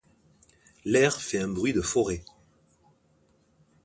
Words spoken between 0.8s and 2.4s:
L’air fait un bruit de forêt.